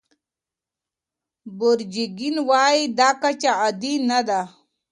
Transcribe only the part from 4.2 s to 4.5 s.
ده.